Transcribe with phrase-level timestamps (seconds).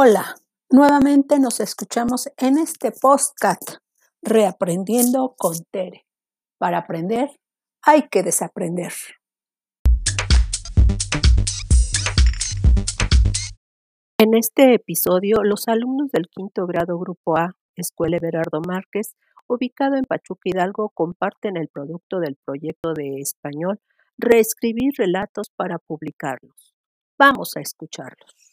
[0.00, 0.36] Hola,
[0.70, 3.78] nuevamente nos escuchamos en este podcast
[4.22, 6.06] Reaprendiendo con Tere.
[6.56, 7.30] Para aprender
[7.82, 8.92] hay que desaprender.
[14.18, 19.16] En este episodio, los alumnos del quinto grado Grupo A, Escuela Everardo Márquez,
[19.48, 23.80] ubicado en Pachuca Hidalgo, comparten el producto del proyecto de español
[24.16, 26.72] Reescribir relatos para publicarlos.
[27.18, 28.47] Vamos a escucharlos.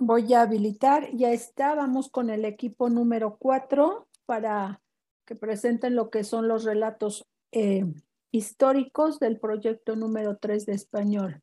[0.00, 4.80] Voy a habilitar, ya está, vamos con el equipo número 4 para
[5.26, 7.84] que presenten lo que son los relatos eh,
[8.30, 11.42] históricos del proyecto número 3 de español.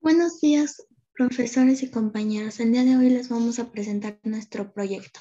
[0.00, 2.58] Buenos días, profesores y compañeros.
[2.58, 5.20] El día de hoy les vamos a presentar nuestro proyecto.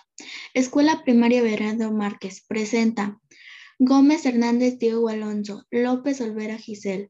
[0.56, 3.20] Escuela Primaria Verano Márquez presenta
[3.78, 7.10] Gómez Hernández Diego Alonso, López Olvera Giselle,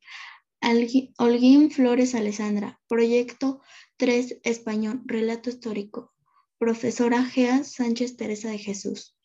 [1.18, 3.62] Holguín Flores Alessandra, Proyecto
[3.98, 6.14] 3 Español, Relato Histórico,
[6.60, 9.16] Profesora Gea Sánchez Teresa de Jesús.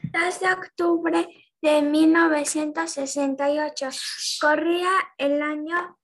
[0.00, 1.26] 2 de octubre
[1.60, 3.88] de 1968.
[4.40, 5.98] Corría el año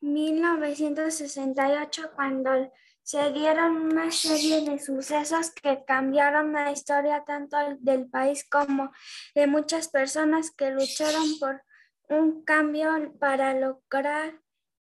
[0.00, 8.48] 1968 cuando se dieron una serie de sucesos que cambiaron la historia tanto del país
[8.48, 8.92] como
[9.34, 11.62] de muchas personas que lucharon por
[12.10, 14.40] un cambio para lograr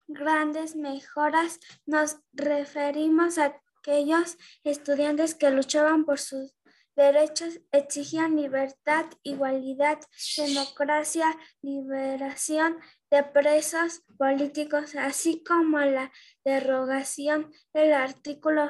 [0.08, 1.60] grandes mejoras.
[1.86, 6.54] Nos referimos a aquellos estudiantes que luchaban por sus
[6.96, 10.00] derechos, exigían libertad, igualdad,
[10.38, 11.26] democracia,
[11.62, 12.78] liberación
[13.10, 16.12] de presos políticos, así como la
[16.46, 18.70] derogación del artículo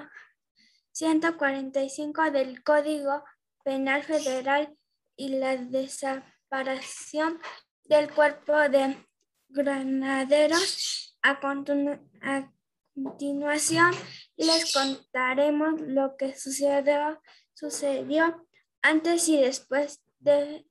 [0.93, 3.23] 145 del Código
[3.63, 4.77] Penal Federal
[5.17, 7.39] y la desaparición
[7.85, 8.97] del cuerpo de
[9.49, 11.17] granaderos.
[11.21, 11.39] A,
[12.21, 12.53] a
[12.93, 13.91] continuación
[14.35, 17.21] les contaremos lo que sucedió,
[17.53, 18.45] sucedió
[18.81, 20.65] antes y después de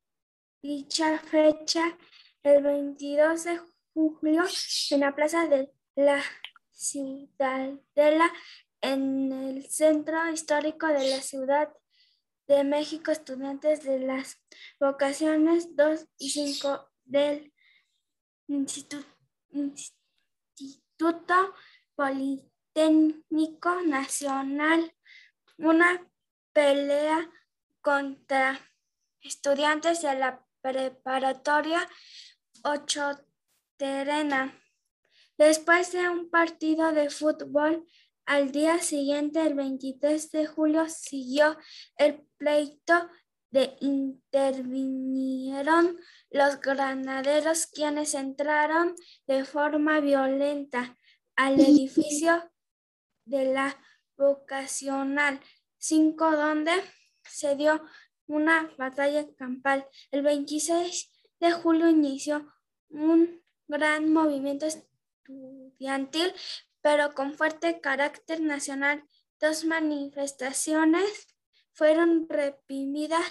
[0.63, 1.97] dicha fecha
[2.43, 3.61] el 22 de
[3.95, 4.45] julio
[4.91, 6.23] en la plaza de la
[6.71, 8.33] Ciudadela,
[8.81, 11.73] en el centro histórico de la Ciudad
[12.49, 14.39] de México, estudiantes de las
[14.81, 17.53] vocaciones 2 y 5 del
[18.49, 19.05] Instituto,
[21.95, 24.93] Politécnico Nacional,
[25.59, 26.11] una
[26.53, 27.31] pelea
[27.83, 28.59] contra
[29.21, 31.87] estudiantes de la preparatoria
[32.65, 33.21] ocho
[33.77, 34.59] terena.
[35.37, 37.87] Después de un partido de fútbol,
[38.25, 41.59] al día siguiente, el 23 de julio, siguió
[41.97, 43.11] el pleito
[43.53, 45.99] de intervinieron
[46.31, 48.97] los granaderos quienes entraron
[49.27, 50.97] de forma violenta
[51.37, 52.51] al edificio
[53.25, 53.79] de la
[54.17, 55.41] vocacional
[55.79, 56.73] 5 donde
[57.25, 57.83] se dio
[58.27, 59.87] una batalla campal.
[60.11, 61.11] El 26
[61.41, 62.53] de julio inició
[62.89, 66.33] un gran movimiento estudiantil,
[66.81, 69.05] pero con fuerte carácter nacional.
[69.41, 71.27] Dos manifestaciones
[71.73, 73.25] fueron reprimidas,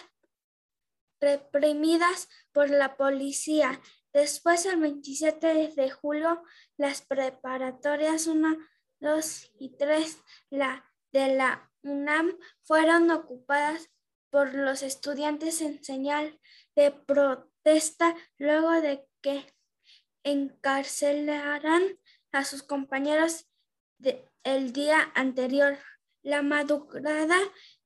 [1.21, 3.79] reprimidas por la policía.
[4.11, 6.43] Después, el 27 de julio,
[6.77, 8.57] las preparatorias 1,
[8.99, 10.17] 2 y 3
[10.49, 13.89] la, de la UNAM fueron ocupadas
[14.29, 16.39] por los estudiantes en señal
[16.75, 19.45] de protesta luego de que
[20.23, 21.83] encarcelaran
[22.31, 23.47] a sus compañeros
[24.43, 25.77] el día anterior.
[26.23, 27.37] La madrugada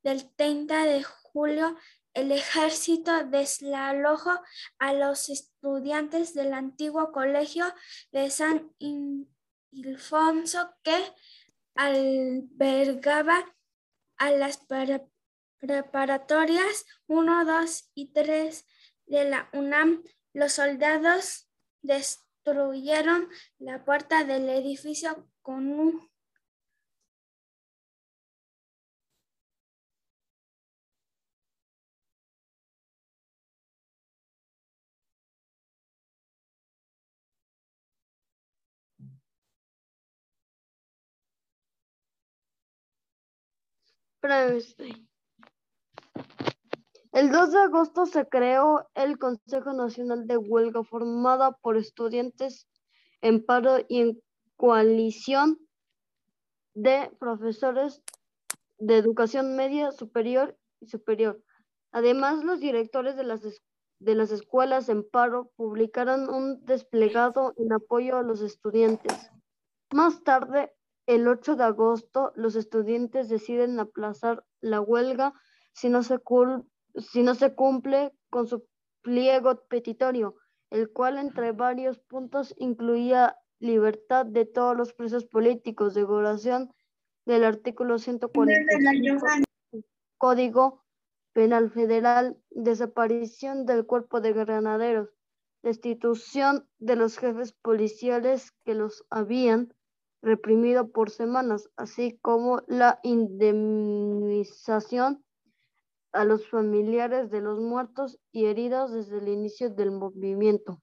[0.02, 1.76] del 30 de julio,
[2.16, 4.40] el ejército desalojó
[4.78, 7.66] a los estudiantes del antiguo colegio
[8.10, 8.74] de San
[9.70, 10.96] Ilfonso que
[11.74, 13.44] albergaba
[14.16, 14.66] a las
[15.58, 18.66] preparatorias 1, 2 y 3
[19.04, 20.02] de la UNAM,
[20.32, 21.50] los soldados
[21.82, 26.10] destruyeron la puerta del edificio con un
[47.12, 52.66] El 2 de agosto se creó el Consejo Nacional de Huelga formada por estudiantes
[53.22, 54.22] en paro y en
[54.56, 55.58] coalición
[56.74, 58.02] de profesores
[58.78, 61.42] de educación media, superior y superior.
[61.92, 63.40] Además, los directores de las
[63.98, 69.30] de las escuelas en paro publicaron un desplegado en apoyo a los estudiantes.
[69.92, 70.75] Más tarde,
[71.06, 75.32] el 8 de agosto, los estudiantes deciden aplazar la huelga
[75.72, 76.20] si no se,
[76.96, 78.66] si no se cumple con su
[79.02, 80.36] pliego petitorio,
[80.70, 86.72] el cual entre varios puntos incluía libertad de todos los presos políticos, derogación
[87.24, 89.24] del artículo 145
[90.18, 90.84] Código
[91.32, 95.10] Penal Federal, desaparición del cuerpo de granaderos,
[95.62, 99.74] destitución de los jefes policiales que los habían
[100.22, 105.22] reprimido por semanas, así como la indemnización
[106.12, 110.82] a los familiares de los muertos y heridos desde el inicio del movimiento.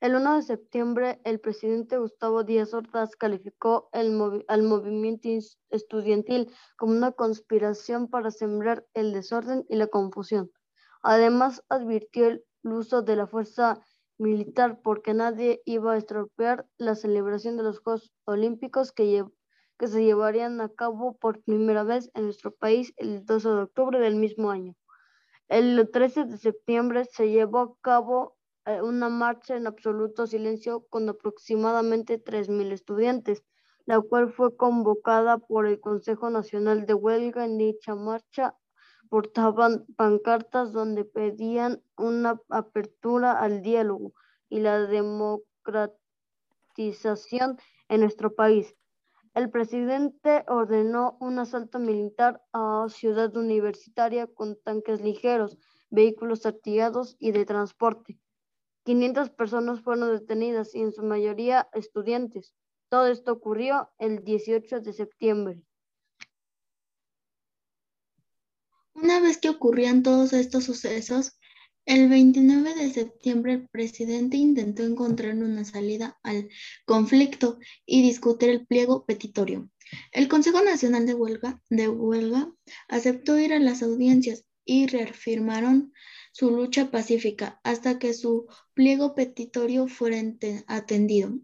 [0.00, 5.28] El 1 de septiembre, el presidente Gustavo Díaz Ordaz calificó al movimiento
[5.70, 10.50] estudiantil como una conspiración para sembrar el desorden y la confusión.
[11.02, 13.80] Además, advirtió el uso de la fuerza
[14.22, 19.24] militar porque nadie iba a estropear la celebración de los Juegos Olímpicos que,
[19.78, 24.14] se llevarían a cabo por primera vez en nuestro país el 12 de octubre del
[24.14, 24.76] mismo año.
[25.48, 31.08] El 13 de septiembre se llevó a cabo eh, una marcha en absoluto silencio con
[31.08, 33.42] aproximadamente 3.000 estudiantes,
[33.84, 37.44] la cual fue convocada por el Consejo Nacional de Huelga.
[37.44, 38.54] En dicha marcha
[39.12, 44.14] portaban pancartas donde pedían una apertura al diálogo
[44.48, 47.58] y la democratización
[47.90, 48.74] en nuestro país.
[49.34, 55.58] El presidente ordenó un asalto militar a Ciudad Universitaria con tanques ligeros,
[55.90, 58.18] vehículos artillados y de transporte.
[58.84, 62.54] 500 personas fueron detenidas y en su mayoría estudiantes.
[62.88, 65.62] Todo esto ocurrió el 18 de septiembre.
[68.94, 71.38] Una vez que ocurrían todos estos sucesos,
[71.84, 76.48] el 29 de septiembre el presidente intentó encontrar una salida al
[76.84, 79.68] conflicto y discutir el pliego petitorio.
[80.12, 82.52] El Consejo Nacional de Huelga, de Huelga
[82.88, 85.92] aceptó ir a las audiencias y reafirmaron
[86.32, 90.22] su lucha pacífica hasta que su pliego petitorio fuera
[90.66, 91.38] atendido.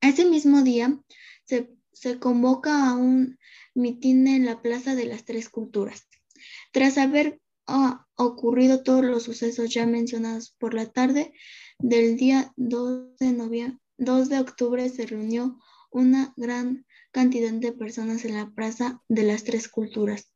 [0.00, 1.00] Ese mismo día
[1.44, 3.38] se, convoca a un
[3.74, 6.06] mitin en la Plaza de las Tres Culturas.
[6.74, 11.32] Tras haber ah, ocurrido todos los sucesos ya mencionados por la tarde
[11.78, 15.56] del día 2 de, noviembre, 2 de octubre se reunió
[15.92, 20.32] una gran cantidad de personas en la Plaza de las Tres Culturas,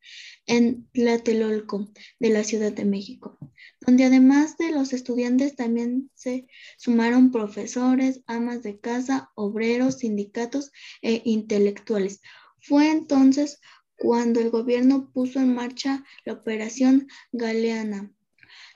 [0.46, 1.88] en Tlatelolco,
[2.20, 3.37] de la Ciudad de México,
[3.81, 6.46] donde además de los estudiantes también se
[6.76, 10.70] sumaron profesores, amas de casa, obreros, sindicatos
[11.02, 12.20] e intelectuales.
[12.61, 13.58] Fue entonces
[13.99, 18.12] cuando el gobierno puso en marcha la Operación Galeana,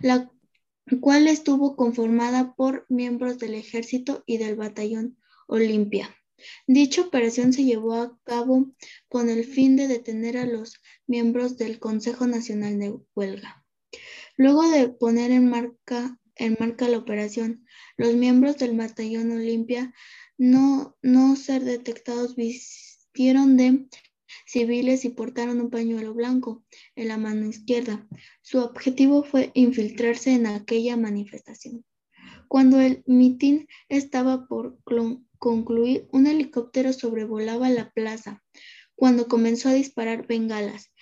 [0.01, 0.31] la
[1.01, 5.17] cual estuvo conformada por miembros del ejército y del batallón
[5.47, 6.15] Olimpia.
[6.67, 8.73] Dicha operación se llevó a cabo
[9.09, 13.65] con el fin de detener a los miembros del Consejo Nacional de Huelga.
[14.37, 17.65] Luego de poner en marca, en marca la operación,
[17.97, 19.95] los miembros del batallón Olimpia
[20.37, 23.87] no, no ser detectados vistieron de
[24.47, 28.07] civiles y portaron un pañuelo blanco en la mano izquierda.
[28.43, 31.85] Su objetivo fue infiltrarse en aquella manifestación.
[32.49, 34.79] Cuando el mitin estaba por
[35.39, 38.43] concluir, un helicóptero sobrevolaba la plaza
[38.95, 40.93] cuando comenzó a disparar bengalas,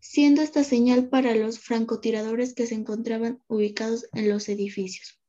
[0.00, 5.20] siendo esta señal para los francotiradores que se encontraban ubicados en los edificios.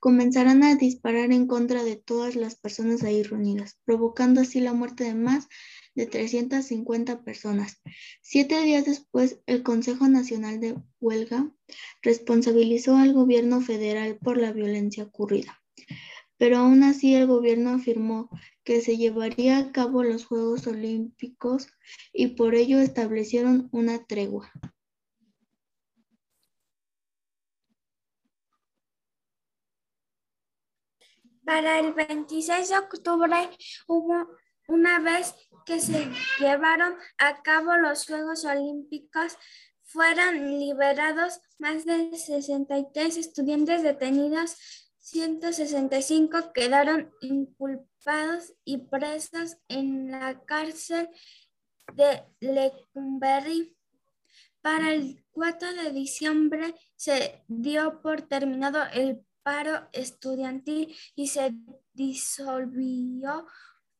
[0.00, 5.04] Comenzarán a disparar en contra de todas las personas ahí reunidas, provocando así la muerte
[5.04, 5.48] de más
[5.94, 7.80] de 350 personas.
[8.22, 11.50] Siete días después, el Consejo Nacional de Huelga
[12.02, 15.62] responsabilizó al gobierno federal por la violencia ocurrida
[16.42, 18.28] pero aún así el gobierno afirmó
[18.64, 21.68] que se llevaría a cabo los Juegos Olímpicos
[22.12, 24.50] y por ello establecieron una tregua.
[31.44, 33.50] Para el 26 de octubre
[33.86, 34.26] hubo
[34.72, 35.34] una vez
[35.66, 36.10] que se
[36.40, 39.36] llevaron a cabo los Juegos Olímpicos,
[39.84, 44.56] fueron liberados más de 63 estudiantes detenidos
[45.02, 51.08] 165 quedaron inculpados y presos en la cárcel
[51.94, 53.76] de Lecumberri.
[54.60, 61.52] Para el 4 de diciembre se dio por terminado el paro estudiantil y se
[61.92, 63.46] disolvió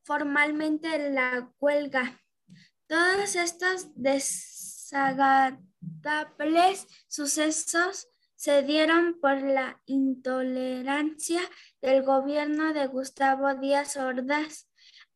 [0.04, 2.20] formalmente la huelga.
[2.86, 11.40] Todos estos desagradables sucesos se dieron por la intolerancia
[11.80, 14.68] del gobierno de Gustavo Díaz Ordaz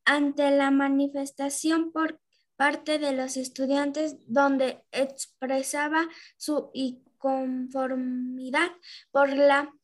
[0.04, 2.20] ante la manifestación por
[2.54, 8.70] parte de los estudiantes donde expresaba su inconformidad
[9.10, 9.74] por la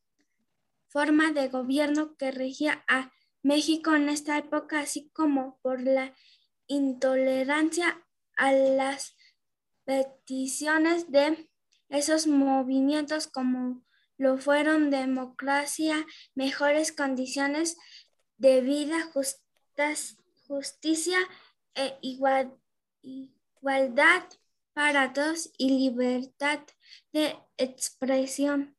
[0.89, 3.11] forma de gobierno que regía a
[3.43, 6.15] México en esta época, así como por la
[6.67, 8.03] intolerancia
[8.37, 9.17] a las
[9.85, 11.49] peticiones de
[11.89, 13.85] esos movimientos como
[14.17, 17.77] lo fueron democracia, mejores condiciones
[18.39, 19.11] de vida,
[20.47, 21.19] justicia
[21.75, 22.53] e igualdad
[24.73, 26.61] para todos y libertad
[27.13, 28.72] de expresión.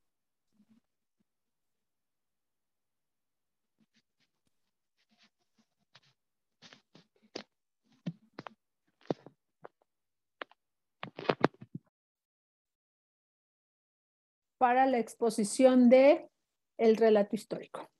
[14.63, 16.29] Para la exposición de
[16.77, 17.91] el relato histórico.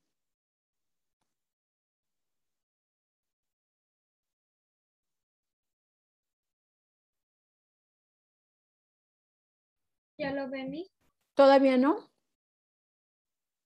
[10.18, 10.90] ¿Ya lo ve mí?
[11.34, 12.10] ¿Todavía no?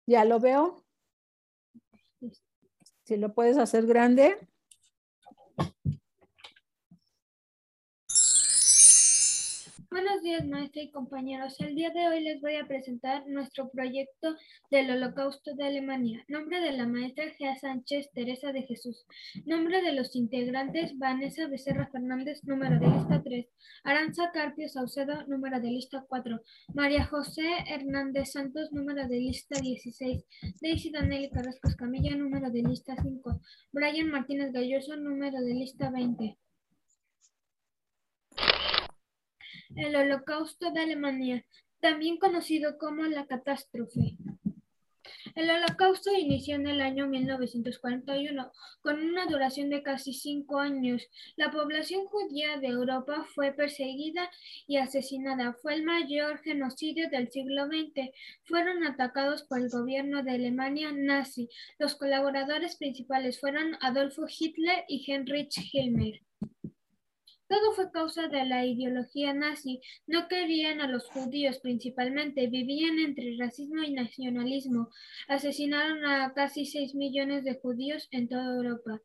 [0.07, 0.83] ¿Ya lo veo?
[3.03, 4.39] Si lo puedes hacer grande.
[9.99, 11.59] Buenos días, maestra y compañeros.
[11.59, 14.35] El día de hoy les voy a presentar nuestro proyecto
[14.69, 16.23] del Holocausto de Alemania.
[16.27, 19.07] Nombre de la maestra Gea Sánchez Teresa de Jesús.
[19.47, 23.47] Nombre de los integrantes Vanessa Becerra Fernández, número de lista 3.
[23.85, 26.41] Aranza Carpio Saucedo, número de lista 4.
[26.75, 30.23] María José Hernández Santos, número de lista 16.
[30.61, 33.41] Daisy Danelli Carrasco Escamilla, número de lista 5.
[33.71, 36.37] Brian Martínez Galloso, número de lista 20.
[39.75, 41.45] El Holocausto de Alemania,
[41.79, 44.17] también conocido como la catástrofe.
[45.35, 51.07] El Holocausto inició en el año 1941, con una duración de casi cinco años.
[51.35, 54.29] La población judía de Europa fue perseguida
[54.65, 55.53] y asesinada.
[55.61, 58.09] Fue el mayor genocidio del siglo XX.
[58.45, 61.49] Fueron atacados por el gobierno de Alemania nazi.
[61.77, 66.26] Los colaboradores principales fueron Adolfo Hitler y Heinrich Himmler.
[67.47, 69.81] Todo fue causa de la ideología nazi.
[70.05, 74.89] No querían a los judíos principalmente, vivían entre racismo y nacionalismo.
[75.27, 79.01] Asesinaron a casi 6 millones de judíos en toda Europa.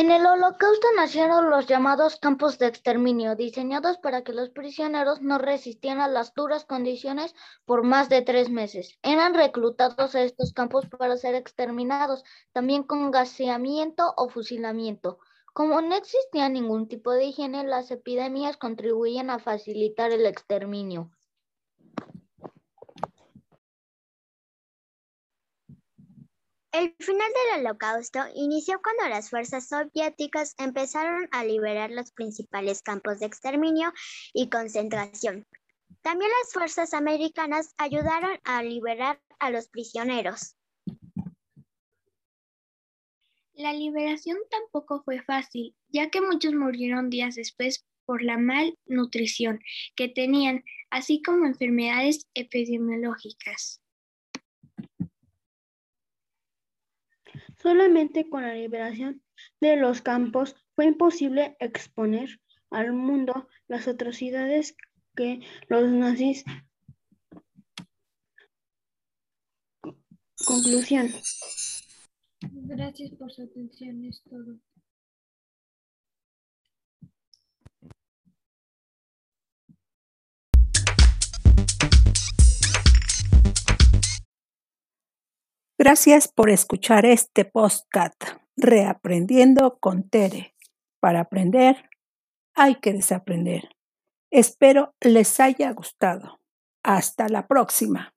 [0.00, 5.38] En el Holocausto nacieron los llamados campos de exterminio, diseñados para que los prisioneros no
[5.38, 8.96] resistieran las duras condiciones por más de tres meses.
[9.02, 15.18] Eran reclutados a estos campos para ser exterminados, también con gaseamiento o fusilamiento.
[15.52, 21.10] Como no existía ningún tipo de higiene, las epidemias contribuían a facilitar el exterminio.
[26.70, 33.20] El final del Holocausto inició cuando las fuerzas soviéticas empezaron a liberar los principales campos
[33.20, 33.92] de exterminio
[34.34, 35.46] y concentración.
[36.02, 40.56] También las fuerzas americanas ayudaron a liberar a los prisioneros.
[43.54, 49.60] La liberación tampoco fue fácil, ya que muchos murieron días después por la malnutrición
[49.96, 53.80] que tenían, así como enfermedades epidemiológicas.
[57.60, 59.22] Solamente con la liberación
[59.60, 64.76] de los campos fue imposible exponer al mundo las atrocidades
[65.16, 66.44] que los nazis
[70.46, 71.08] Conclusión.
[72.40, 74.56] Gracias por su atención, es todo.
[85.88, 88.22] Gracias por escuchar este podcast
[88.58, 90.54] Reaprendiendo con Tere.
[91.00, 91.88] Para aprender
[92.54, 93.70] hay que desaprender.
[94.30, 96.40] Espero les haya gustado.
[96.82, 98.12] Hasta la próxima.